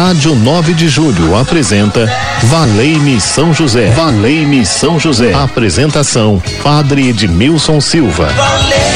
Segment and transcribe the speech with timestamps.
[0.00, 2.10] Rádio 9 de Julho apresenta
[2.44, 3.90] Valei-me São José.
[3.90, 5.34] Valei-me São José.
[5.34, 8.32] Apresentação: Padre Edmilson Silva.
[8.32, 8.89] Muito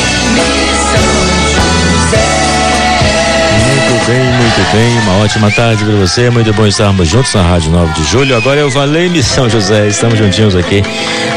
[4.06, 4.98] bem, muito bem.
[5.00, 6.28] Uma ótima tarde para você.
[6.30, 8.36] Muito bom estarmos juntos na Rádio 9 de Julho.
[8.36, 9.88] Agora eu Valei-me São José.
[9.88, 10.82] Estamos juntinhos aqui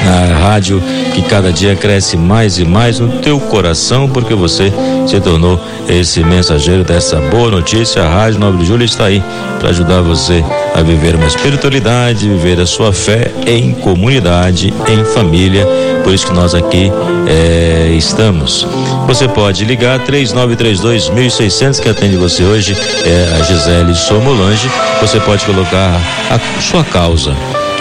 [0.06, 0.82] na rádio
[1.14, 4.72] que cada dia cresce mais e mais no teu coração, porque você
[5.06, 8.04] se tornou esse mensageiro dessa boa notícia.
[8.04, 9.24] A Rádio 9 de Julho está aí
[9.60, 10.44] para ajudar você
[10.76, 15.66] a viver uma espiritualidade, viver a sua fé em comunidade, em família.
[16.04, 16.92] Por isso que nós aqui
[17.28, 18.66] é, estamos.
[19.08, 22.76] Você pode ligar 3932 1600 que atende você hoje
[23.06, 24.70] é a Gisele Somolange.
[25.00, 25.98] Você pode colocar
[26.30, 27.34] a sua causa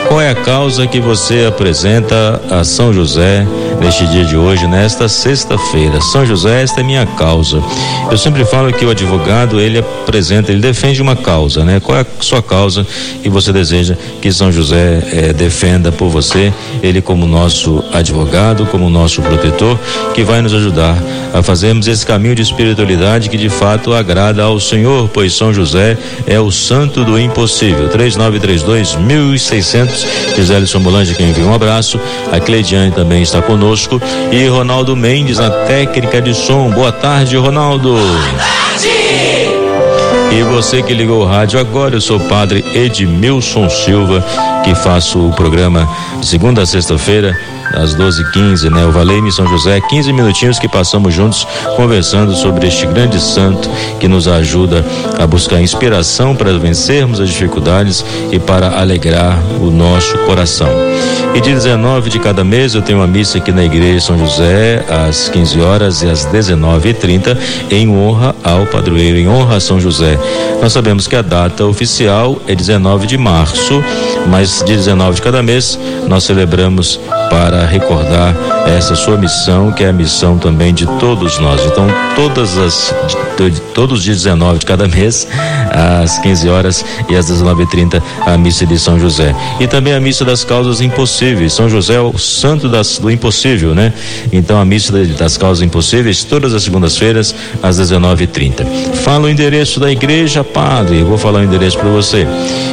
[0.08, 3.44] qual é a causa que você apresenta a São José
[3.80, 6.00] neste dia de hoje, nesta sexta-feira?
[6.00, 7.62] São José, esta é minha causa.
[8.10, 11.80] Eu sempre falo que o advogado, ele apresenta, ele defende uma causa, né?
[11.80, 12.86] Qual é a sua causa
[13.22, 16.52] que você deseja que São José eh, defenda por você?
[16.82, 19.78] Ele como nosso advogado, como nosso protetor,
[20.14, 20.96] que vai nos ajudar
[21.34, 25.98] a fazermos esse caminho de espiritualidade que de fato agrada ao Senhor, pois São José
[26.26, 27.88] é o santo do impossível.
[27.88, 32.00] 3932 1600 Gisele Somolange que envia um abraço.
[32.32, 33.65] A Cleidiane também está conosco.
[34.30, 36.70] E Ronaldo Mendes na técnica de som.
[36.70, 37.94] Boa tarde, Ronaldo.
[37.94, 38.88] Boa tarde.
[40.32, 44.24] E você que ligou o rádio agora, eu sou o padre Edmilson Silva,
[44.64, 45.88] que faço o programa
[46.20, 47.38] de segunda a sexta-feira
[47.74, 48.84] às 12h15, né?
[48.86, 53.68] O Valei-me São José, 15 minutinhos que passamos juntos conversando sobre este grande santo
[54.00, 54.84] que nos ajuda
[55.18, 60.68] a buscar inspiração para vencermos as dificuldades e para alegrar o nosso coração.
[61.34, 64.84] E de 19 de cada mês eu tenho uma missa aqui na igreja São José
[64.88, 67.36] às 15 horas e às 19h30
[67.70, 70.18] em honra ao padroeiro, em honra a São José.
[70.62, 73.82] Nós sabemos que a data oficial é 19 de março,
[74.28, 76.98] mas de 19 de cada mês nós celebramos
[77.28, 78.34] para recordar
[78.66, 81.64] essa sua missão, que é a missão também de todos nós.
[81.64, 82.94] Então, todas as
[83.36, 85.28] de, de, todos os dias 19 de cada mês,
[85.70, 89.34] às 15 horas e às 19h30, a missa de São José.
[89.60, 91.52] E também a missa das causas impossíveis.
[91.52, 93.92] São José é o santo das, do impossível, né?
[94.32, 98.66] Então, a missa das causas impossíveis, todas as segundas-feiras, às 19h30.
[98.94, 101.00] Fala o endereço da igreja, padre.
[101.00, 102.26] Eu vou falar o endereço para você.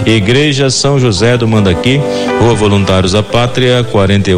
[0.06, 2.02] Igreja São José do Mandaqui,
[2.40, 3.84] Rua Voluntários da Pátria,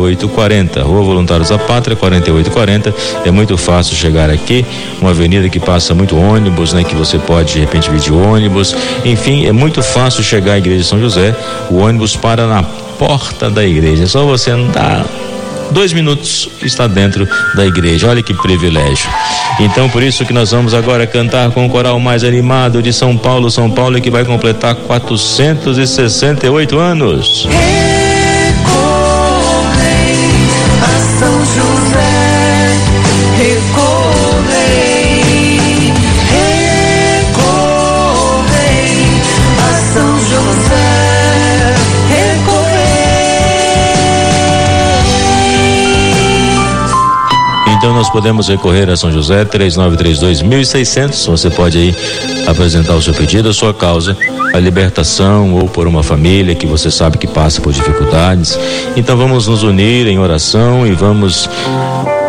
[0.06, 0.84] 4840.
[0.84, 2.94] Rua Voluntários da Pátria, 4840.
[3.26, 4.66] É muito fácil chegar aqui.
[5.02, 6.84] Uma avenida que passa muito ônibus, né?
[6.84, 8.76] Que você pode, de repente, vir de ônibus.
[9.04, 11.36] Enfim, é muito fácil chegar à Igreja de São José.
[11.70, 14.04] O ônibus para na porta da igreja.
[14.04, 15.06] É só você andar
[15.72, 18.08] dois minutos está dentro da igreja.
[18.08, 19.10] Olha que privilégio.
[19.60, 23.18] Então, por isso que nós vamos agora cantar com o coral mais animado de São
[23.18, 27.48] Paulo, São Paulo, que vai completar 468 anos.
[47.86, 51.24] Então nós podemos recorrer a São José 3932 1600.
[51.28, 51.96] Você pode aí
[52.48, 54.18] apresentar o seu pedido, a sua causa,
[54.56, 58.58] a libertação ou por uma família que você sabe que passa por dificuldades.
[58.96, 61.48] Então vamos nos unir em oração e vamos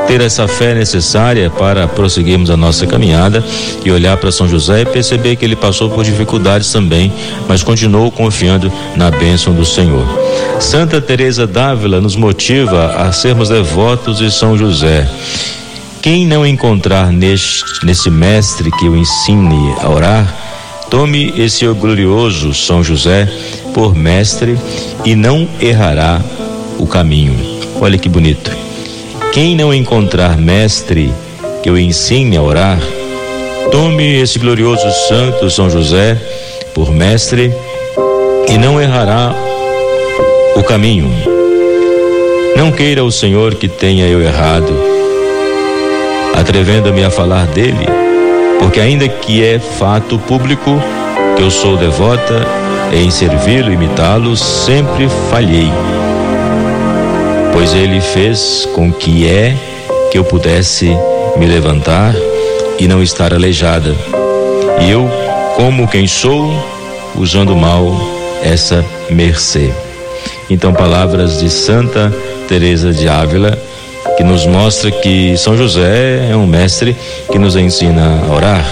[0.06, 3.44] ter essa fé necessária para prosseguirmos a nossa caminhada
[3.84, 7.12] e olhar para São José e perceber que ele passou por dificuldades também,
[7.48, 10.06] mas continuou confiando na bênção do Senhor.
[10.60, 15.08] Santa Teresa d'Ávila nos motiva a sermos devotos de São José.
[16.00, 20.34] Quem não encontrar neste, nesse mestre que o ensine a orar,
[20.88, 23.28] tome esse glorioso São José
[23.74, 24.56] por mestre
[25.04, 26.20] e não errará
[26.78, 27.36] o caminho.
[27.80, 28.65] Olha que bonito.
[29.36, 31.12] Quem não encontrar mestre
[31.62, 32.78] que o ensine a orar,
[33.70, 36.18] tome esse glorioso santo São José
[36.72, 37.52] por mestre
[38.48, 39.34] e não errará
[40.56, 41.10] o caminho.
[42.56, 44.72] Não queira o Senhor que tenha eu errado,
[46.34, 47.86] atrevendo-me a falar dele,
[48.58, 50.80] porque ainda que é fato público
[51.36, 52.40] que eu sou devota
[52.90, 55.70] em servi-lo e imitá-lo, sempre falhei
[57.56, 59.56] pois ele fez com que é
[60.12, 60.94] que eu pudesse
[61.38, 62.14] me levantar
[62.78, 63.96] e não estar aleijada.
[64.82, 65.10] E eu,
[65.56, 66.52] como quem sou,
[67.14, 67.98] usando mal
[68.42, 69.72] essa mercê.
[70.50, 72.14] Então, palavras de Santa
[72.46, 73.58] Teresa de Ávila,
[74.18, 76.94] que nos mostra que São José é um mestre
[77.32, 78.70] que nos ensina a orar.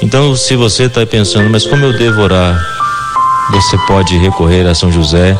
[0.00, 2.64] Então, se você está pensando, mas como eu devo orar?
[3.50, 5.36] você pode recorrer a São José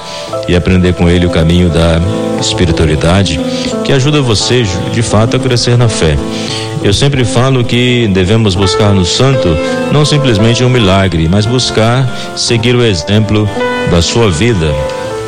[0.48, 2.00] e aprender com ele o caminho da
[2.46, 3.40] espiritualidade,
[3.84, 6.16] que ajuda você, de fato, a crescer na fé.
[6.82, 9.48] Eu sempre falo que devemos buscar no santo
[9.92, 12.06] não simplesmente um milagre, mas buscar
[12.36, 13.48] seguir o exemplo
[13.90, 14.74] da sua vida.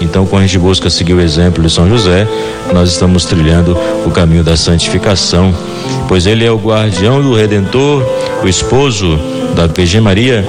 [0.00, 2.26] Então, quando a gente busca seguir o exemplo de São José,
[2.72, 5.55] nós estamos trilhando o caminho da santificação,
[6.08, 8.05] pois ele é o guardião do Redentor,
[8.43, 9.19] o esposo
[9.55, 10.44] da Virgem Maria,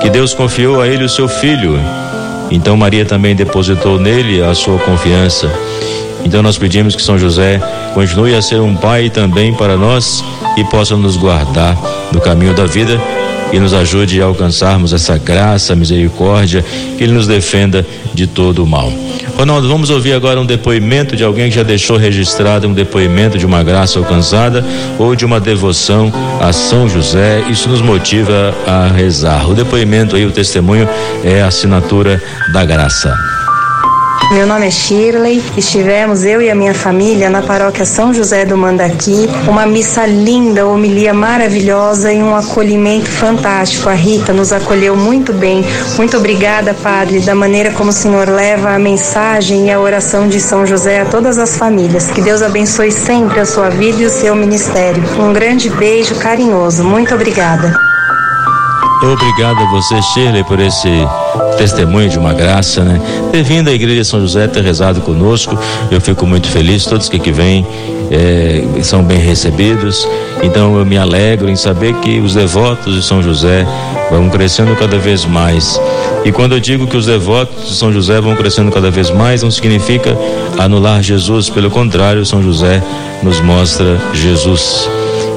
[0.00, 1.78] que Deus confiou a ele o seu filho.
[2.50, 5.50] Então, Maria também depositou nele a sua confiança.
[6.24, 7.60] Então nós pedimos que São José
[7.94, 10.22] continue a ser um pai também para nós
[10.56, 11.76] e possa nos guardar
[12.12, 13.00] no caminho da vida
[13.52, 16.64] e nos ajude a alcançarmos essa graça, misericórdia,
[16.96, 18.92] que Ele nos defenda de todo o mal.
[19.38, 23.46] Ronaldo, vamos ouvir agora um depoimento de alguém que já deixou registrado um depoimento de
[23.46, 24.64] uma graça alcançada
[24.98, 27.44] ou de uma devoção a São José.
[27.48, 29.48] Isso nos motiva a rezar.
[29.48, 30.88] O depoimento aí, o testemunho
[31.22, 32.20] é a assinatura
[32.52, 33.16] da graça.
[34.30, 35.42] Meu nome é Shirley.
[35.56, 39.26] Estivemos, eu e a minha família, na paróquia São José do Mandaqui.
[39.48, 43.88] Uma missa linda, homilia maravilhosa e um acolhimento fantástico.
[43.88, 45.64] A Rita nos acolheu muito bem.
[45.96, 50.40] Muito obrigada, Padre, da maneira como o Senhor leva a mensagem e a oração de
[50.40, 52.10] São José a todas as famílias.
[52.10, 55.02] Que Deus abençoe sempre a sua vida e o seu ministério.
[55.18, 56.84] Um grande beijo carinhoso.
[56.84, 57.87] Muito obrigada.
[59.00, 60.88] Obrigado a você, Shirley, por esse
[61.56, 63.00] testemunho de uma graça, né?
[63.30, 65.56] Ter vindo à Igreja São José, ter rezado conosco,
[65.90, 66.84] eu fico muito feliz.
[66.84, 67.64] Todos que aqui vêm
[68.10, 70.06] é, são bem recebidos.
[70.42, 73.64] Então eu me alegro em saber que os devotos de São José
[74.10, 75.80] vão crescendo cada vez mais.
[76.24, 79.44] E quando eu digo que os devotos de São José vão crescendo cada vez mais,
[79.44, 80.16] não significa
[80.58, 82.82] anular Jesus, pelo contrário, São José
[83.22, 84.88] nos mostra Jesus.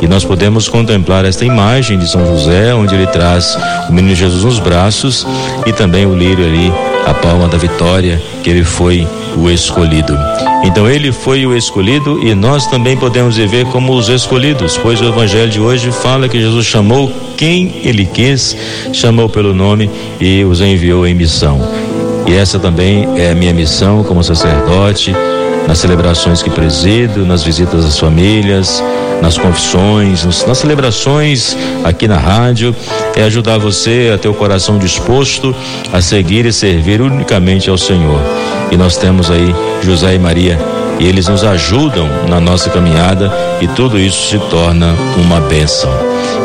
[0.01, 3.55] E nós podemos contemplar esta imagem de São José, onde ele traz
[3.87, 5.27] o menino Jesus nos braços
[5.65, 6.73] e também o lírio ali,
[7.05, 9.07] a palma da vitória, que ele foi
[9.37, 10.17] o escolhido.
[10.63, 15.05] Então ele foi o escolhido e nós também podemos viver como os escolhidos, pois o
[15.05, 18.57] evangelho de hoje fala que Jesus chamou quem ele quis,
[18.93, 19.89] chamou pelo nome
[20.19, 21.59] e os enviou em missão.
[22.27, 25.15] E essa também é a minha missão como sacerdote,
[25.67, 28.83] nas celebrações que presido, nas visitas às famílias,
[29.21, 32.75] nas confissões, nas celebrações aqui na rádio,
[33.15, 35.55] é ajudar você a ter o coração disposto
[35.93, 38.19] a seguir e servir unicamente ao Senhor.
[38.71, 39.53] E nós temos aí
[39.83, 44.93] José e Maria e eles nos ajudam na nossa caminhada e tudo isso se torna
[45.17, 45.89] uma bênção.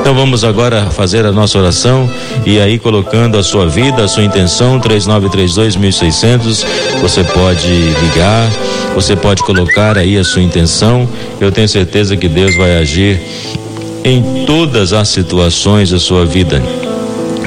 [0.01, 2.09] Então vamos agora fazer a nossa oração
[2.47, 6.65] e aí colocando a sua vida, a sua intenção, 3932-1600,
[7.03, 8.49] você pode ligar,
[8.95, 11.07] você pode colocar aí a sua intenção.
[11.39, 13.21] Eu tenho certeza que Deus vai agir
[14.03, 16.63] em todas as situações da sua vida.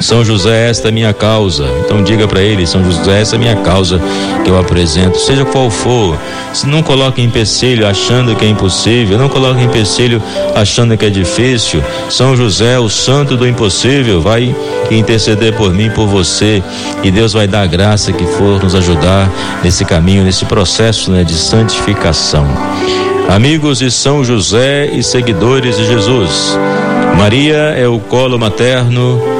[0.00, 1.68] São José, esta é minha causa.
[1.84, 4.00] Então diga para ele, São José, essa é minha causa
[4.42, 6.18] que eu apresento, seja qual for.
[6.64, 10.22] Não coloque empecilho achando que é impossível, não coloque empecilho
[10.54, 11.82] achando que é difícil.
[12.08, 14.54] São José, o santo do impossível, vai
[14.90, 16.62] interceder por mim, por você,
[17.02, 19.30] e Deus vai dar a graça que for nos ajudar
[19.62, 22.46] nesse caminho, nesse processo né, de santificação.
[23.28, 26.58] Amigos de São José e seguidores de Jesus,
[27.16, 29.39] Maria é o colo materno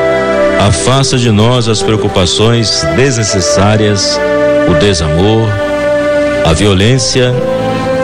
[0.61, 4.19] Afasta de nós as preocupações desnecessárias,
[4.69, 5.49] o desamor,
[6.45, 7.33] a violência,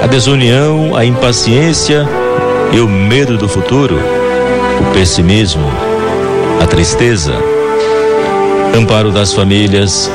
[0.02, 2.04] a desunião, a impaciência
[2.74, 4.00] e o medo do futuro,
[4.82, 5.70] o pessimismo,
[6.60, 7.36] a tristeza.
[8.76, 10.10] Amparo das famílias,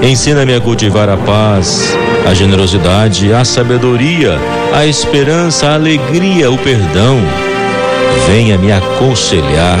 [0.00, 1.92] ensina-me a cultivar a paz,
[2.24, 4.38] a generosidade, a sabedoria,
[4.72, 7.18] a esperança, a alegria, o perdão.
[8.28, 9.80] Venha me aconselhar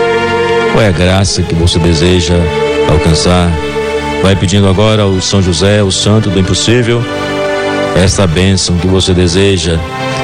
[0.71, 2.35] Qual é a graça que você deseja
[2.89, 3.51] alcançar?
[4.21, 7.03] Vai pedindo agora ao São José, o santo do impossível,
[7.95, 9.77] esta bênção que você deseja.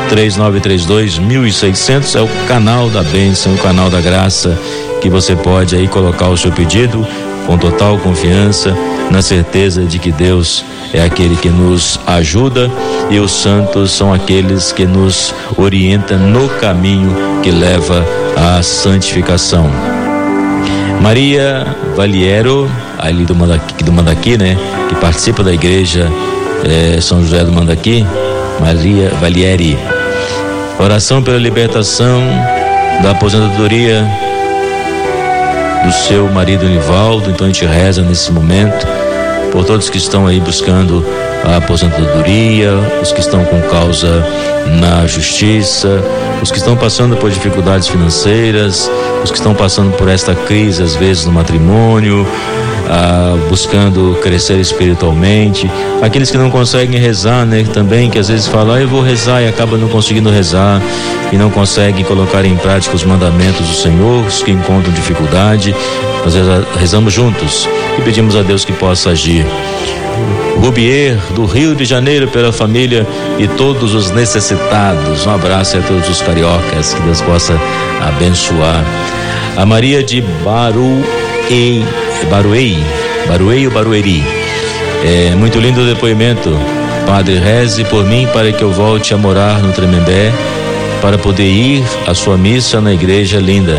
[0.09, 4.57] 3932 1600 é o canal da bênção, o canal da graça
[5.01, 7.05] que você pode aí colocar o seu pedido
[7.45, 8.75] com total confiança,
[9.09, 10.63] na certeza de que Deus
[10.93, 12.69] é aquele que nos ajuda
[13.09, 19.96] e os santos são aqueles que nos orientam no caminho que leva à santificação.
[21.07, 24.57] Maria Valiero, ali do Mandaqui, do Mandaqui né,
[24.89, 26.11] que participa da igreja
[26.65, 28.05] é, São José do Mandaqui,
[28.59, 29.79] Maria Valieri.
[30.77, 32.21] Oração pela libertação
[33.01, 34.05] da aposentadoria
[35.85, 37.29] do seu marido Nivaldo.
[37.29, 38.85] Então a gente reza nesse momento
[39.53, 41.05] por todos que estão aí buscando
[41.45, 44.25] a aposentadoria, os que estão com causa
[44.81, 46.03] na justiça,
[46.41, 48.91] os que estão passando por dificuldades financeiras,
[49.23, 52.25] os que estão passando por esta crise, às vezes no matrimônio,
[52.89, 55.69] ah, buscando crescer espiritualmente,
[56.01, 59.41] aqueles que não conseguem rezar, né, também, que às vezes falam, ah, eu vou rezar
[59.41, 60.81] e acaba não conseguindo rezar
[61.31, 65.75] e não conseguem colocar em prática os mandamentos do Senhor, os que encontram dificuldade,
[66.23, 66.33] nós
[66.79, 69.45] rezamos juntos e pedimos a Deus que possa agir.
[70.59, 73.05] Rubier, do Rio de Janeiro, pela família
[73.37, 75.25] e todos os necessitados.
[75.25, 77.59] Um abraço a todos os cariocas, que Deus possa
[78.01, 78.83] abençoar.
[79.55, 81.85] A Maria de Baruei,
[82.29, 82.83] Baruei,
[83.27, 84.23] Baruei ou Barueri.
[85.03, 86.57] É muito lindo o depoimento.
[87.05, 90.31] Padre, reze por mim para que eu volte a morar no Tremembé,
[91.01, 93.77] para poder ir à sua missa na igreja linda.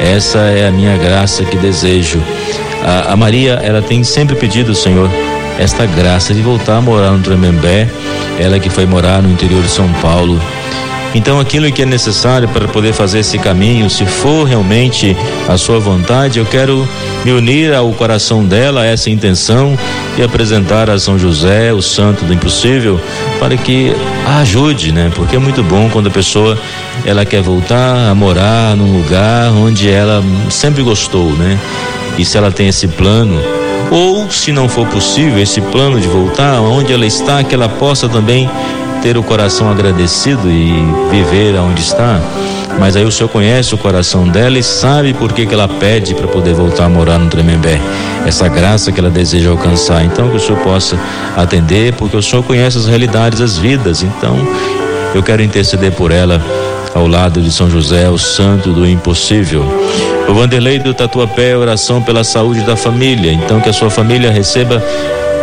[0.00, 2.22] Essa é a minha graça que desejo.
[2.84, 5.10] A, a Maria, ela tem sempre pedido, Senhor,
[5.58, 7.88] esta graça de voltar a morar no Tremembé,
[8.38, 10.40] ela que foi morar no interior de São Paulo.
[11.14, 15.16] Então, aquilo que é necessário para poder fazer esse caminho, se for realmente
[15.48, 16.88] a sua vontade, eu quero
[17.24, 19.78] me unir ao coração dela, a essa intenção,
[20.18, 23.00] e apresentar a São José, o santo do impossível,
[23.38, 23.94] para que
[24.26, 25.12] a ajude, né?
[25.14, 26.58] Porque é muito bom quando a pessoa
[27.06, 30.20] ela quer voltar a morar num lugar onde ela
[30.50, 31.60] sempre gostou, né?
[32.18, 33.40] E se ela tem esse plano,
[33.90, 38.08] ou se não for possível esse plano de voltar, onde ela está, que ela possa
[38.08, 38.48] também
[39.02, 40.72] ter o coração agradecido e
[41.10, 42.20] viver aonde está.
[42.78, 46.14] Mas aí o Senhor conhece o coração dela e sabe por que, que ela pede
[46.14, 47.80] para poder voltar a morar no Tremembé.
[48.26, 50.04] Essa graça que ela deseja alcançar.
[50.04, 50.98] Então que o Senhor possa
[51.36, 54.02] atender, porque o Senhor conhece as realidades das vidas.
[54.02, 54.36] Então
[55.14, 56.42] eu quero interceder por ela
[56.94, 59.64] ao lado de São José, o santo do impossível.
[60.28, 63.32] O Vanderlei do Tatuapé, oração pela saúde da família.
[63.32, 64.82] Então que a sua família receba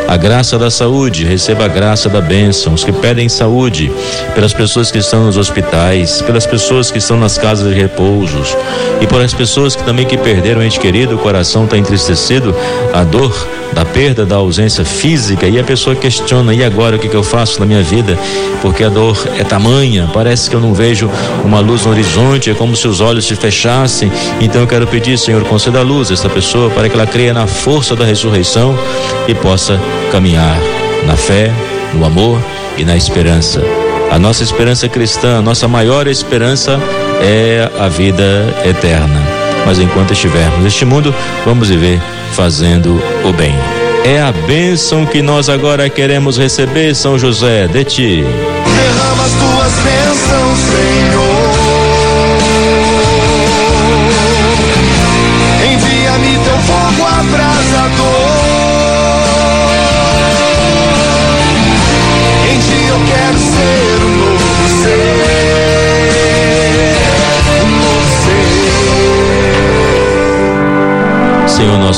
[0.08, 2.74] a graça da saúde, receba a graça da bênção.
[2.74, 3.92] Os que pedem saúde,
[4.34, 8.56] pelas pessoas que estão nos hospitais, pelas pessoas que estão nas casas de repousos
[9.00, 12.56] e por as pessoas que também que perderam ente querido, o coração está entristecido,
[12.94, 13.32] a dor
[13.74, 17.24] da perda, da ausência física e a pessoa questiona e agora o que, que eu
[17.24, 18.18] faço na minha vida?
[18.62, 21.10] Porque a dor é tamanha, parece que eu não vejo
[21.44, 24.12] uma luz no horizonte, é como se os olhos se fechassem.
[24.40, 27.34] Então eu quero pedir, Senhor, conceda a luz a esta pessoa para que ela creia
[27.34, 28.78] na força da ressurreição
[29.28, 29.80] e possa
[30.12, 30.58] caminhar
[31.06, 31.52] na fé,
[31.94, 32.40] no amor
[32.78, 33.62] e na esperança.
[34.12, 36.78] A nossa esperança cristã, a nossa maior esperança
[37.22, 39.22] é a vida eterna.
[39.66, 41.14] Mas enquanto estivermos neste mundo,
[41.46, 42.02] vamos viver
[42.32, 43.56] fazendo o bem.
[44.04, 48.24] É a bênção que nós agora queremos receber, São José, de ti.
[48.24, 51.31] Derrama as tuas bênçãos, Senhor.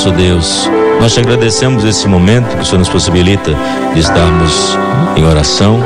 [0.04, 0.70] Nosso Deus,
[1.00, 3.56] nós te agradecemos esse momento que o Senhor nos possibilita
[3.94, 4.78] de estarmos
[5.16, 5.82] em oração,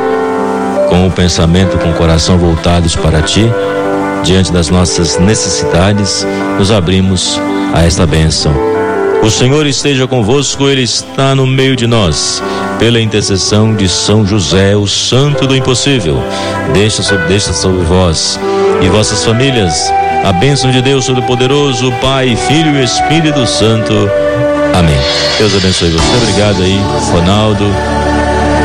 [0.90, 3.46] com o pensamento, com o coração voltados para Ti,
[4.24, 6.26] diante das nossas necessidades,
[6.58, 7.40] nos abrimos
[7.76, 8.56] a esta bênção.
[9.22, 12.42] O Senhor esteja convosco, Ele está no meio de nós.
[12.80, 16.18] Pela intercessão de São José, o Santo do Impossível,
[16.74, 18.40] deixa sobre, deixa sobre vós
[18.82, 19.92] e vossas famílias
[20.24, 23.94] a bênção de Deus Todo-Poderoso, Pai, Filho e Espírito Santo.
[24.78, 24.98] Amém.
[25.38, 26.18] Deus abençoe você.
[26.18, 26.80] Obrigado aí,
[27.12, 27.66] Ronaldo,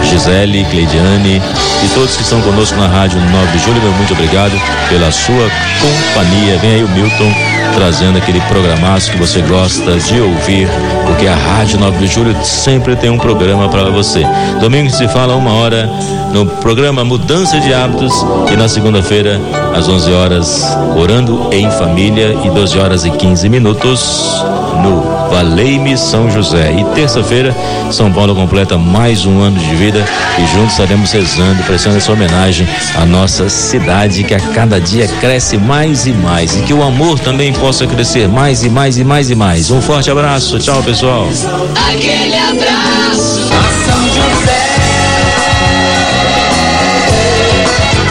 [0.02, 1.40] Gisele, Cleidiane
[1.84, 3.80] e todos que estão conosco na Rádio 9 de Julho.
[3.82, 4.52] Meu muito obrigado
[4.88, 6.58] pela sua companhia.
[6.58, 7.32] Vem aí o Milton
[7.74, 10.68] trazendo aquele programaço que você gosta de ouvir
[11.12, 14.26] porque a Rádio 9 de Julho sempre tem um programa para você.
[14.60, 15.86] Domingo se fala uma hora
[16.32, 18.14] no programa Mudança de Hábitos
[18.50, 19.38] e na segunda-feira
[19.76, 20.64] às 11 horas
[20.96, 24.42] orando em família e 12 horas e 15 minutos
[24.82, 26.72] no Valeime São José.
[26.78, 27.54] E terça-feira,
[27.90, 30.04] São Paulo completa mais um ano de vida
[30.38, 32.66] e juntos estaremos rezando, prestando essa homenagem
[32.96, 37.18] à nossa cidade que a cada dia cresce mais e mais e que o amor
[37.18, 39.70] também possa crescer mais e mais e mais e mais.
[39.70, 41.01] Um forte abraço, tchau pessoal.
[41.04, 43.50] Aquele abraço,
[43.84, 44.62] São José.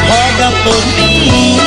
[0.09, 1.57] Roga por mim.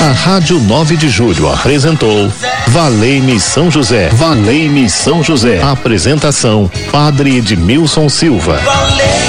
[0.00, 2.32] A Rádio 9 de Julho apresentou
[2.66, 4.08] Valei-me São José.
[4.08, 5.62] Valei-me São José.
[5.62, 8.56] Apresentação: Padre Edmilson Silva.
[8.56, 9.21] Valei-me.